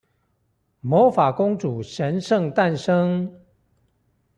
[0.79, 3.39] 魔法公主神聖誕生